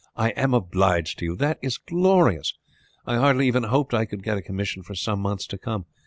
"I 0.15 0.29
am 0.29 0.55
obliged 0.55 1.19
to 1.19 1.25
you. 1.25 1.35
That 1.35 1.59
is 1.61 1.77
glorious. 1.77 2.55
I 3.05 3.17
hardly 3.17 3.45
even 3.45 3.65
hoped 3.65 3.93
I 3.93 4.05
could 4.05 4.23
get 4.23 4.35
a 4.35 4.41
commission 4.41 4.81
for 4.81 4.95
some 4.95 5.19
months 5.19 5.45
to 5.45 5.59
come. 5.59 5.85